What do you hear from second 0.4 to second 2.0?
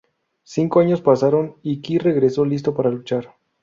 Cinco años pasaron, y Ky